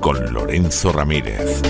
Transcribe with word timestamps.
Con 0.00 0.32
Lorenzo 0.32 0.90
Ramírez. 0.90 1.60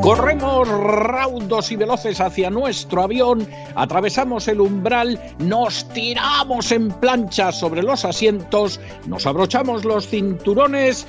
Corremos 0.00 0.66
raudos 0.66 1.70
y 1.72 1.76
veloces 1.76 2.22
hacia 2.22 2.48
nuestro 2.48 3.02
avión, 3.02 3.46
atravesamos 3.74 4.48
el 4.48 4.62
umbral, 4.62 5.20
nos 5.38 5.86
tiramos 5.90 6.72
en 6.72 6.90
plancha 6.90 7.52
sobre 7.52 7.82
los 7.82 8.06
asientos, 8.06 8.80
nos 9.06 9.26
abrochamos 9.26 9.84
los 9.84 10.08
cinturones, 10.08 11.06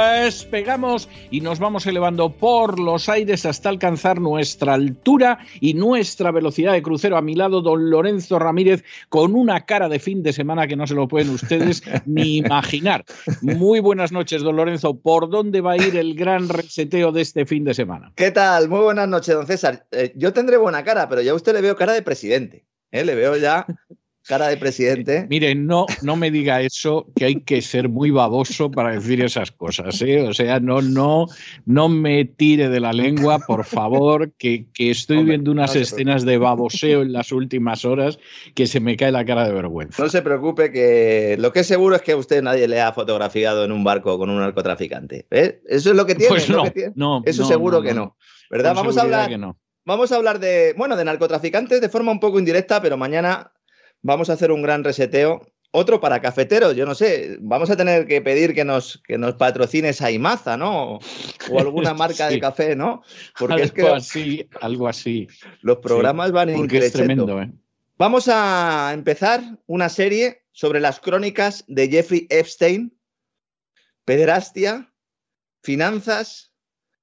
despegamos 0.00 1.08
y 1.30 1.40
nos 1.40 1.58
vamos 1.58 1.86
elevando 1.86 2.30
por 2.30 2.80
los 2.80 3.08
aires 3.08 3.46
hasta 3.46 3.68
alcanzar 3.68 4.20
nuestra 4.20 4.74
altura 4.74 5.38
y 5.60 5.74
nuestra 5.74 6.30
velocidad 6.30 6.72
de 6.72 6.82
crucero. 6.82 7.16
A 7.16 7.22
mi 7.22 7.34
lado, 7.34 7.60
don 7.60 7.90
Lorenzo 7.90 8.38
Ramírez, 8.38 8.84
con 9.08 9.34
una 9.34 9.66
cara 9.66 9.88
de 9.88 9.98
fin 9.98 10.22
de 10.22 10.32
semana 10.32 10.66
que 10.66 10.76
no 10.76 10.86
se 10.86 10.94
lo 10.94 11.06
pueden 11.06 11.30
ustedes 11.30 11.82
ni 12.06 12.38
imaginar. 12.38 13.04
Muy 13.42 13.80
buenas 13.80 14.12
noches, 14.12 14.42
don 14.42 14.56
Lorenzo. 14.56 14.94
¿Por 14.94 15.28
dónde 15.28 15.60
va 15.60 15.72
a 15.72 15.76
ir? 15.76 15.90
el 15.96 16.14
gran 16.14 16.48
reseteo 16.48 17.12
de 17.12 17.22
este 17.22 17.46
fin 17.46 17.64
de 17.64 17.74
semana. 17.74 18.12
¿Qué 18.16 18.30
tal? 18.30 18.68
Muy 18.68 18.80
buenas 18.80 19.08
noches, 19.08 19.34
don 19.34 19.46
César. 19.46 19.86
Eh, 19.90 20.12
yo 20.16 20.32
tendré 20.32 20.56
buena 20.56 20.84
cara, 20.84 21.08
pero 21.08 21.22
ya 21.22 21.32
a 21.32 21.34
usted 21.34 21.52
le 21.52 21.60
veo 21.60 21.76
cara 21.76 21.92
de 21.92 22.02
presidente. 22.02 22.66
¿eh? 22.90 23.04
Le 23.04 23.14
veo 23.14 23.36
ya 23.36 23.66
cara 24.30 24.46
de 24.46 24.56
presidente. 24.56 25.26
Mire, 25.28 25.56
no, 25.56 25.86
no 26.02 26.14
me 26.14 26.30
diga 26.30 26.60
eso, 26.60 27.08
que 27.16 27.24
hay 27.24 27.40
que 27.40 27.60
ser 27.60 27.88
muy 27.88 28.12
baboso 28.12 28.70
para 28.70 28.92
decir 28.92 29.20
esas 29.24 29.50
cosas. 29.50 30.00
¿eh? 30.02 30.22
O 30.22 30.32
sea, 30.32 30.60
no, 30.60 30.80
no, 30.80 31.26
no 31.66 31.88
me 31.88 32.24
tire 32.26 32.68
de 32.68 32.78
la 32.78 32.92
lengua, 32.92 33.40
por 33.40 33.64
favor, 33.64 34.30
que, 34.38 34.66
estoy 34.78 35.24
viendo 35.24 35.50
unas 35.50 35.74
escenas 35.74 36.24
de 36.24 36.38
baboseo 36.38 37.02
en 37.02 37.12
las 37.12 37.32
últimas 37.32 37.84
horas 37.84 38.20
que 38.54 38.68
se 38.68 38.78
me 38.78 38.96
cae 38.96 39.10
la 39.10 39.24
cara 39.24 39.48
de 39.48 39.52
vergüenza. 39.52 40.00
No 40.00 40.08
se 40.08 40.22
preocupe, 40.22 40.70
que 40.70 41.36
lo 41.40 41.52
que 41.52 41.60
es 41.60 41.66
seguro 41.66 41.96
es 41.96 42.02
que 42.02 42.12
a 42.12 42.16
usted 42.16 42.40
nadie 42.40 42.68
le 42.68 42.80
ha 42.80 42.92
fotografiado 42.92 43.64
en 43.64 43.72
un 43.72 43.82
barco 43.82 44.16
con 44.16 44.30
un 44.30 44.38
narcotraficante. 44.38 45.26
Eso 45.30 45.90
es 45.90 45.96
lo 45.96 46.06
que 46.06 46.14
tiene. 46.14 46.28
Pues 46.28 46.48
no, 46.94 47.22
Eso 47.26 47.44
seguro 47.44 47.82
que 47.82 47.94
no. 47.94 48.16
¿Verdad? 48.48 48.76
Vamos 48.76 48.96
a 48.96 49.02
hablar. 49.02 49.56
Vamos 49.86 50.12
a 50.12 50.16
hablar 50.16 50.38
de, 50.38 50.74
bueno, 50.76 50.94
de 50.94 51.04
narcotraficantes 51.04 51.80
de 51.80 51.88
forma 51.88 52.12
un 52.12 52.20
poco 52.20 52.38
indirecta, 52.38 52.80
pero 52.82 52.96
mañana 52.96 53.50
vamos 54.02 54.30
a 54.30 54.34
hacer 54.34 54.52
un 54.52 54.62
gran 54.62 54.84
reseteo. 54.84 55.46
Otro 55.72 56.00
para 56.00 56.20
cafeteros, 56.20 56.74
yo 56.74 56.84
no 56.84 56.96
sé, 56.96 57.38
vamos 57.40 57.70
a 57.70 57.76
tener 57.76 58.08
que 58.08 58.20
pedir 58.20 58.54
que 58.54 58.64
nos, 58.64 59.00
que 59.06 59.16
nos 59.16 59.34
patrocine 59.34 59.92
Saimaza, 59.92 60.56
¿no? 60.56 60.98
O 61.48 61.60
alguna 61.60 61.94
marca 61.94 62.28
de 62.28 62.40
café, 62.40 62.74
¿no? 62.74 63.02
Porque 63.38 63.54
algo 63.54 63.64
es 63.64 63.72
que 63.72 63.88
así, 63.88 64.48
algo 64.60 64.88
así. 64.88 65.28
Los 65.60 65.78
programas 65.78 66.32
van 66.32 66.48
en 66.48 66.68
es 66.74 66.92
tremendo, 66.92 67.40
¿eh? 67.40 67.52
Vamos 67.98 68.28
a 68.28 68.92
empezar 68.94 69.42
una 69.66 69.88
serie 69.90 70.42
sobre 70.52 70.80
las 70.80 71.00
crónicas 71.00 71.64
de 71.68 71.88
Jeffrey 71.88 72.26
Epstein, 72.30 72.98
pederastia, 74.04 74.90
finanzas, 75.62 76.52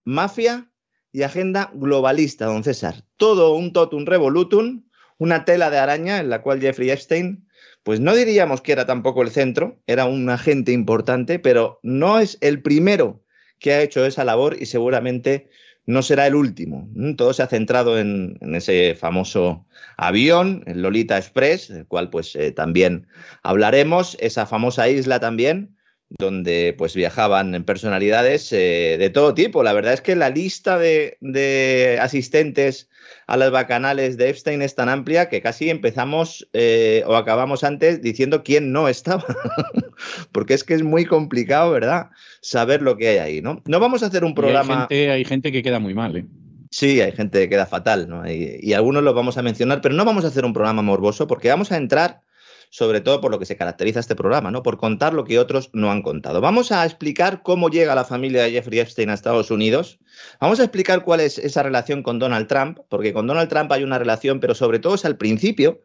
mafia 0.03 0.71
y 1.11 1.21
agenda 1.21 1.71
globalista, 1.73 2.47
don 2.47 2.63
César. 2.63 3.05
Todo 3.15 3.53
un 3.53 3.73
totum 3.73 4.05
revolutum 4.05 4.86
una 5.17 5.45
tela 5.45 5.69
de 5.69 5.77
araña 5.77 6.19
en 6.19 6.29
la 6.29 6.41
cual 6.41 6.61
Jeffrey 6.61 6.89
Epstein, 6.89 7.47
pues 7.83 7.99
no 7.99 8.15
diríamos 8.15 8.61
que 8.61 8.71
era 8.71 8.85
tampoco 8.85 9.21
el 9.21 9.31
centro, 9.31 9.81
era 9.87 10.05
un 10.05 10.29
agente 10.29 10.71
importante, 10.71 11.39
pero 11.39 11.79
no 11.83 12.19
es 12.19 12.37
el 12.41 12.61
primero 12.61 13.23
que 13.59 13.73
ha 13.73 13.81
hecho 13.81 14.05
esa 14.05 14.23
labor 14.23 14.57
y 14.59 14.65
seguramente 14.65 15.49
no 15.85 16.01
será 16.01 16.27
el 16.27 16.35
último. 16.35 16.87
Mm, 16.93 17.15
todo 17.15 17.33
se 17.33 17.41
ha 17.41 17.47
centrado 17.47 17.97
en, 17.97 18.37
ese 18.53 18.93
famoso 18.95 19.65
avión, 19.95 20.63
el 20.67 20.81
Lolita 20.81 21.17
Express, 21.17 21.69
del 21.69 21.87
cual 21.87 22.09
pues 22.09 22.35
eh, 22.35 22.51
también 22.51 23.07
hablaremos, 23.41 24.17
esa 24.19 24.45
famosa 24.45 24.89
isla 24.89 25.19
también, 25.19 25.76
donde 26.09 26.73
pues 26.77 26.95
viajaban 26.95 27.63
personalidades 27.65 28.51
eh, 28.53 28.97
de 28.97 29.09
todo 29.09 29.33
tipo. 29.33 29.63
La 29.63 29.73
verdad 29.73 29.93
es 29.93 30.01
que 30.01 30.15
la 30.15 30.29
lista 30.29 30.77
de, 30.77 31.17
de 31.19 31.99
asistentes 32.01 32.89
a 33.25 33.35
las 33.35 33.51
bacanales 33.51 34.17
de 34.17 34.29
Epstein 34.29 34.61
es 34.61 34.75
tan 34.75 34.89
amplia 34.89 35.27
que 35.29 35.41
casi 35.41 35.69
empezamos 35.69 36.47
eh, 36.53 37.03
o 37.07 37.15
acabamos 37.15 37.63
antes 37.63 38.01
diciendo 38.01 38.43
quién 38.43 38.71
no 38.71 38.87
estaba. 38.87 39.25
Porque 40.31 40.53
es 40.53 40.63
que 40.63 40.75
es 40.75 40.83
muy 40.83 41.05
complicado, 41.05 41.71
¿verdad? 41.71 42.09
Saber 42.41 42.81
lo 42.81 42.97
que 42.97 43.09
hay 43.09 43.17
ahí, 43.17 43.41
¿no? 43.41 43.61
No 43.65 43.79
vamos 43.79 44.03
a 44.03 44.07
hacer 44.07 44.23
un 44.23 44.33
programa. 44.33 44.87
hay, 44.89 45.25
gente, 45.25 45.51
que 45.51 45.63
queda 45.63 45.79
muy 45.79 45.93
mal, 45.93 46.15
¿eh? 46.15 46.25
Sí, 46.69 47.01
hay 47.01 47.11
gente 47.13 47.39
que 47.39 47.49
queda 47.49 47.65
fatal, 47.65 48.09
¿no? 48.09 48.29
y 48.29 48.73
algunos 48.73 49.01
los 49.01 49.15
vamos 49.15 49.37
a 49.37 49.41
mencionar, 49.41 49.79
pero 49.79 49.95
no 49.95 50.03
vamos 50.03 50.25
a 50.25 50.27
hacer 50.27 50.43
un 50.43 50.51
programa 50.51 50.81
morboso 50.81 51.25
porque 51.25 51.47
vamos 51.47 51.71
a 51.71 51.77
entrar 51.77 52.23
sobre 52.69 53.01
todo 53.01 53.21
por 53.21 53.31
lo 53.31 53.39
que 53.39 53.45
se 53.45 53.57
caracteriza 53.57 53.99
este 53.99 54.15
programa, 54.15 54.51
¿no? 54.51 54.63
Por 54.63 54.77
contar 54.77 55.13
lo 55.13 55.23
que 55.23 55.39
otros 55.39 55.69
no 55.73 55.91
han 55.91 56.01
contado. 56.01 56.41
Vamos 56.41 56.71
a 56.71 56.85
explicar 56.85 57.41
cómo 57.43 57.69
llega 57.69 57.95
la 57.95 58.05
familia 58.05 58.43
de 58.43 58.51
Jeffrey 58.51 58.79
Epstein 58.79 59.09
a 59.09 59.13
Estados 59.13 59.51
Unidos. 59.51 59.99
Vamos 60.39 60.59
a 60.59 60.63
explicar 60.63 61.03
cuál 61.03 61.19
es 61.21 61.37
esa 61.37 61.63
relación 61.63 62.03
con 62.03 62.19
Donald 62.19 62.47
Trump, 62.47 62.79
porque 62.89 63.13
con 63.13 63.27
Donald 63.27 63.49
Trump 63.49 63.71
hay 63.71 63.83
una 63.83 63.99
relación, 63.99 64.39
pero 64.39 64.55
sobre 64.55 64.79
todo 64.79 64.95
es 64.95 65.05
al 65.05 65.17
principio, 65.17 65.83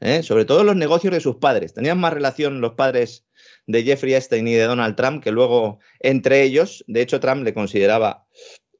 ¿eh? 0.00 0.22
sobre 0.22 0.44
todo 0.44 0.64
los 0.64 0.76
negocios 0.76 1.12
de 1.12 1.20
sus 1.20 1.36
padres. 1.36 1.74
Tenían 1.74 1.98
más 1.98 2.12
relación 2.12 2.60
los 2.60 2.72
padres 2.72 3.24
de 3.66 3.82
Jeffrey 3.82 4.14
Epstein 4.14 4.46
y 4.48 4.54
de 4.54 4.64
Donald 4.64 4.96
Trump 4.96 5.22
que 5.22 5.30
luego 5.30 5.78
entre 6.00 6.42
ellos. 6.42 6.84
De 6.86 7.00
hecho, 7.00 7.20
Trump 7.20 7.44
le 7.44 7.54
consideraba 7.54 8.26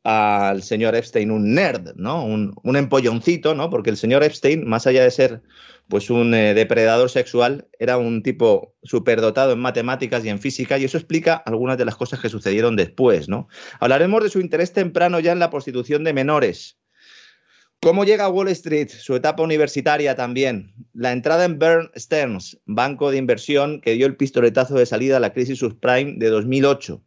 al 0.05 0.63
señor 0.63 0.95
Epstein 0.95 1.31
un 1.31 1.55
nerd, 1.55 1.95
¿no? 1.97 2.25
Un, 2.25 2.55
un 2.63 2.77
empolloncito, 2.77 3.55
¿no? 3.55 3.71
Porque 3.71 3.91
el 3.91 3.97
señor 3.97 4.23
Epstein, 4.23 4.69
más 4.69 4.87
allá 4.87 5.03
de 5.03 5.11
ser 5.11 5.43
pues 5.89 6.11
un 6.11 6.35
eh, 6.35 6.55
depredador 6.55 7.11
sexual, 7.11 7.69
era 7.79 7.97
un 7.97 8.23
tipo 8.23 8.75
superdotado 8.83 9.53
en 9.53 9.59
matemáticas 9.59 10.25
y 10.25 10.29
en 10.29 10.39
física, 10.39 10.79
y 10.79 10.85
eso 10.85 10.99
explica 10.99 11.35
algunas 11.35 11.79
de 11.79 11.87
las 11.87 11.97
cosas 11.97 12.21
que 12.21 12.29
sucedieron 12.29 12.77
después, 12.77 13.29
¿no? 13.29 13.49
Hablaremos 13.81 14.23
de 14.23 14.31
su 14.31 14.41
interés 14.41 14.73
temprano 14.73 15.21
ya 15.21 15.33
en 15.33 15.39
la 15.39 15.51
prostitución 15.51 16.05
de 16.05 16.13
menores. 16.13 16.79
¿Cómo 17.81 18.05
llega 18.05 18.25
a 18.25 18.31
Wall 18.31 18.49
Street? 18.49 18.89
Su 18.89 19.15
etapa 19.15 19.43
universitaria 19.43 20.15
también. 20.15 20.75
La 20.95 21.13
entrada 21.13 21.45
en 21.45 21.59
Bern 21.59 21.91
Stearns, 21.97 22.59
banco 22.65 23.11
de 23.11 23.19
inversión 23.19 23.81
que 23.83 23.93
dio 23.93 24.07
el 24.07 24.17
pistoletazo 24.17 24.75
de 24.75 24.87
salida 24.87 25.19
a 25.19 25.21
la 25.21 25.35
crisis 25.35 25.59
subprime 25.59 26.15
de 26.17 26.31
2008. 26.31 27.03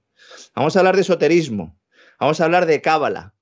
Vamos 0.55 0.75
a 0.75 0.79
hablar 0.79 0.95
de 0.95 1.01
esoterismo. 1.01 1.76
Vamos 2.19 2.41
a 2.41 2.45
hablar 2.45 2.65
de 2.65 2.81
cábala. 2.81 3.33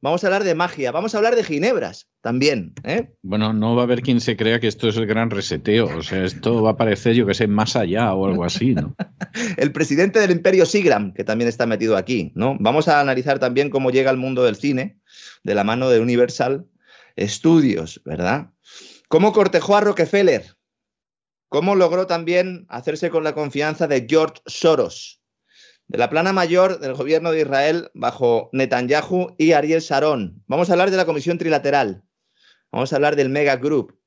Vamos 0.00 0.22
a 0.22 0.28
hablar 0.28 0.44
de 0.44 0.54
magia, 0.54 0.92
vamos 0.92 1.12
a 1.12 1.18
hablar 1.18 1.34
de 1.34 1.42
ginebras 1.42 2.08
también. 2.20 2.72
¿eh? 2.84 3.10
Bueno, 3.22 3.52
no 3.52 3.74
va 3.74 3.82
a 3.82 3.84
haber 3.84 4.00
quien 4.00 4.20
se 4.20 4.36
crea 4.36 4.60
que 4.60 4.68
esto 4.68 4.88
es 4.88 4.96
el 4.96 5.06
gran 5.06 5.28
reseteo. 5.28 5.86
O 5.86 6.02
sea, 6.04 6.22
esto 6.22 6.62
va 6.62 6.70
a 6.70 6.76
parecer, 6.76 7.14
yo 7.14 7.26
que 7.26 7.34
sé, 7.34 7.48
más 7.48 7.74
allá 7.74 8.14
o 8.14 8.26
algo 8.26 8.44
así, 8.44 8.76
¿no? 8.76 8.94
el 9.56 9.72
presidente 9.72 10.20
del 10.20 10.30
imperio 10.30 10.66
Sigram, 10.66 11.12
que 11.14 11.24
también 11.24 11.48
está 11.48 11.66
metido 11.66 11.96
aquí, 11.96 12.30
¿no? 12.36 12.56
Vamos 12.60 12.86
a 12.86 13.00
analizar 13.00 13.40
también 13.40 13.70
cómo 13.70 13.90
llega 13.90 14.10
al 14.10 14.18
mundo 14.18 14.44
del 14.44 14.54
cine 14.54 15.00
de 15.42 15.54
la 15.56 15.64
mano 15.64 15.90
de 15.90 15.98
Universal 15.98 16.64
Studios, 17.18 18.00
¿verdad? 18.04 18.50
¿Cómo 19.08 19.32
cortejó 19.32 19.76
a 19.76 19.80
Rockefeller? 19.80 20.44
¿Cómo 21.48 21.74
logró 21.74 22.06
también 22.06 22.66
hacerse 22.68 23.10
con 23.10 23.24
la 23.24 23.34
confianza 23.34 23.88
de 23.88 24.06
George 24.08 24.42
Soros? 24.46 25.17
De 25.88 25.98
la 25.98 26.10
plana 26.10 26.32
mayor 26.32 26.80
del 26.80 26.94
gobierno 26.94 27.32
de 27.32 27.40
Israel 27.40 27.90
bajo 27.94 28.50
Netanyahu 28.52 29.34
y 29.38 29.52
Ariel 29.52 29.80
Sharon. 29.80 30.42
Vamos 30.46 30.68
a 30.68 30.72
hablar 30.72 30.90
de 30.90 30.98
la 30.98 31.06
Comisión 31.06 31.38
Trilateral. 31.38 32.04
Vamos 32.70 32.92
a 32.92 32.96
hablar 32.96 33.16
del 33.16 33.30
Mega 33.30 33.56
Group, 33.56 33.98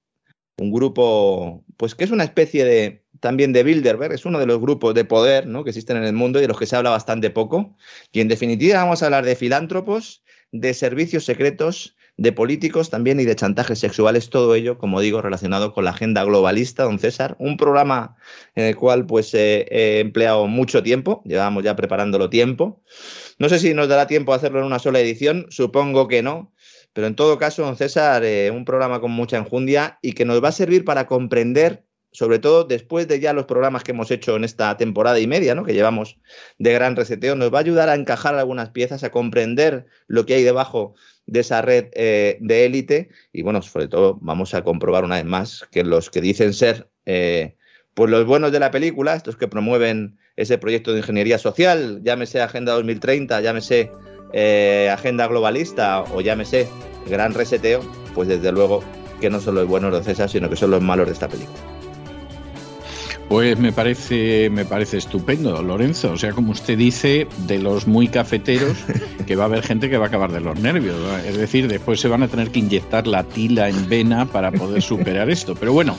un 0.58 0.72
grupo, 0.72 1.66
pues 1.78 1.96
que 1.96 2.04
es 2.04 2.12
una 2.12 2.24
especie 2.24 2.64
de 2.64 3.04
también 3.20 3.54
de 3.54 3.64
Bilderberg, 3.64 4.14
es 4.14 4.26
uno 4.26 4.40
de 4.40 4.46
los 4.46 4.60
grupos 4.60 4.94
de 4.94 5.06
poder 5.06 5.48
¿no? 5.48 5.64
que 5.64 5.72
existen 5.72 5.98
en 5.98 6.04
el 6.04 6.14
mundo 6.14 6.40
y 6.40 6.44
de 6.44 6.48
los 6.48 6.58
que 6.58 6.66
se 6.66 6.76
habla 6.76 6.92
bastante 6.92 7.30
poco. 7.30 7.76
Y 8.12 8.22
en 8.22 8.28
definitiva 8.28 8.84
vamos 8.84 9.02
a 9.02 9.06
hablar 9.06 9.26
de 9.26 9.36
filántropos, 9.36 10.24
de 10.52 10.74
servicios 10.74 11.26
secretos, 11.26 11.96
de 12.22 12.32
políticos 12.32 12.92
también 12.92 13.20
y 13.20 13.26
de 13.26 13.36
chantajes 13.36 13.80
sexuales, 13.80 14.30
todo 14.30 14.54
ello, 14.54 14.78
como 14.78 15.02
digo, 15.02 15.24
relacionado 15.24 15.74
con 15.74 15.86
la 15.86 15.90
agenda 15.90 16.24
globalista, 16.24 16.84
don 16.84 17.00
César, 17.00 17.36
un 17.40 17.58
programa 17.58 18.16
en 18.54 18.66
el 18.66 18.76
cual 18.76 19.08
pues 19.08 19.34
he 19.34 20.00
empleado 20.00 20.46
mucho 20.46 20.84
tiempo, 20.84 21.24
llevamos 21.26 21.64
ya 21.64 21.76
preparándolo 21.76 22.30
tiempo. 22.30 22.84
No 23.40 23.50
sé 23.50 23.58
si 23.58 23.74
nos 23.74 23.88
dará 23.88 24.06
tiempo 24.06 24.34
a 24.34 24.36
hacerlo 24.36 24.60
en 24.60 24.66
una 24.66 24.78
sola 24.78 25.00
edición, 25.00 25.48
supongo 25.50 26.08
que 26.08 26.22
no, 26.22 26.54
pero 26.94 27.08
en 27.08 27.16
todo 27.16 27.40
caso, 27.40 27.64
don 27.64 27.76
César, 27.76 28.24
eh, 28.24 28.52
un 28.52 28.66
programa 28.66 29.02
con 29.02 29.10
mucha 29.10 29.38
enjundia 29.38 29.98
y 30.04 30.14
que 30.14 30.24
nos 30.24 30.44
va 30.44 30.50
a 30.50 30.52
servir 30.52 30.86
para 30.86 31.08
comprender 31.08 31.86
sobre 32.12 32.40
todo 32.40 32.66
después 32.66 33.08
de 33.08 33.20
ya 33.20 33.34
los 33.34 33.46
programas 33.46 33.84
que 33.84 33.92
hemos 33.92 34.12
hecho 34.12 34.36
en 34.36 34.44
esta 34.44 34.76
temporada 34.78 35.20
y 35.20 35.28
media, 35.28 35.56
¿no? 35.56 35.64
que 35.64 35.74
llevamos 35.74 36.18
de 36.58 36.74
gran 36.74 36.96
reseteo, 36.96 37.36
nos 37.36 37.54
va 37.54 37.60
a 37.60 37.62
ayudar 37.62 37.90
a 37.90 37.96
encajar 37.96 38.36
algunas 38.36 38.70
piezas, 38.70 39.04
a 39.04 39.12
comprender 39.12 39.86
lo 40.08 40.26
que 40.26 40.36
hay 40.36 40.44
debajo 40.44 40.94
de 41.26 41.40
esa 41.40 41.62
red 41.62 41.86
eh, 41.94 42.38
de 42.42 42.66
élite 42.66 43.10
y 43.32 43.44
bueno, 43.44 43.62
sobre 43.62 43.88
todo 43.88 44.18
vamos 44.22 44.54
a 44.54 44.64
comprobar 44.64 45.06
una 45.06 45.16
vez 45.16 45.26
más 45.26 45.66
que 45.72 45.84
los 45.84 46.10
que 46.10 46.20
dicen 46.20 46.54
ser 46.54 46.90
eh, 47.06 47.56
pues 47.94 48.10
los 48.10 48.26
buenos 48.26 48.52
de 48.52 48.60
la 48.60 48.72
película, 48.72 49.16
estos 49.16 49.38
que 49.38 49.48
promueven 49.48 50.18
ese 50.36 50.58
proyecto 50.58 50.92
de 50.92 51.00
ingeniería 51.00 51.38
social, 51.38 52.02
llámese 52.04 52.42
Agenda 52.42 52.74
2030, 52.74 53.42
llámese 53.42 53.92
eh, 54.34 54.90
Agenda 54.92 55.28
Globalista 55.28 56.04
o 56.04 56.22
llámese 56.22 56.68
Gran 57.10 57.34
Reseteo, 57.34 57.82
pues 58.16 58.28
desde 58.28 58.52
luego 58.52 58.84
que 59.20 59.30
no 59.30 59.40
son 59.40 59.56
los 59.56 59.68
buenos 59.68 59.94
de 59.94 60.04
César, 60.04 60.30
sino 60.30 60.50
que 60.50 60.56
son 60.56 60.72
los 60.72 60.82
malos 60.82 61.08
de 61.08 61.14
esta 61.14 61.28
película. 61.28 61.81
Pues 63.32 63.58
me 63.58 63.72
parece, 63.72 64.50
me 64.50 64.66
parece 64.66 64.98
estupendo, 64.98 65.64
Lorenzo. 65.64 66.12
O 66.12 66.18
sea, 66.18 66.34
como 66.34 66.52
usted 66.52 66.78
dice, 66.78 67.30
de 67.48 67.60
los 67.60 67.88
muy 67.88 68.10
cafeteros, 68.10 68.76
que 69.26 69.38
va 69.38 69.44
a 69.44 69.46
haber 69.46 69.64
gente 69.64 69.90
que 69.90 69.98
va 69.98 70.04
a 70.04 70.08
acabar 70.10 70.34
de 70.34 70.42
los 70.42 70.60
nervios. 70.60 70.98
Es 71.26 71.38
decir, 71.38 71.70
después 71.70 72.02
se 72.02 72.10
van 72.10 72.24
a 72.24 72.28
tener 72.28 72.52
que 72.52 72.60
inyectar 72.60 73.08
la 73.08 73.24
tila 73.24 73.70
en 73.70 73.88
vena 73.88 74.26
para 74.26 74.52
poder 74.52 74.82
superar 74.82 75.30
esto. 75.30 75.56
Pero 75.56 75.72
bueno, 75.72 75.96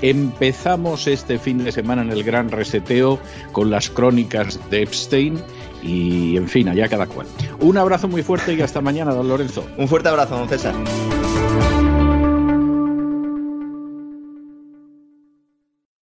empezamos 0.00 1.08
este 1.08 1.40
fin 1.40 1.64
de 1.64 1.72
semana 1.72 2.02
en 2.02 2.12
el 2.12 2.22
gran 2.22 2.52
reseteo 2.52 3.18
con 3.50 3.68
las 3.68 3.90
crónicas 3.90 4.60
de 4.70 4.82
Epstein 4.82 5.40
y, 5.82 6.36
en 6.36 6.48
fin, 6.48 6.68
allá 6.68 6.86
cada 6.86 7.06
cual. 7.06 7.26
Un 7.58 7.78
abrazo 7.78 8.06
muy 8.06 8.22
fuerte 8.22 8.54
y 8.54 8.62
hasta 8.62 8.80
mañana, 8.80 9.12
don 9.12 9.26
Lorenzo. 9.26 9.66
Un 9.76 9.88
fuerte 9.88 10.08
abrazo, 10.08 10.38
don 10.38 10.48
César. 10.48 10.76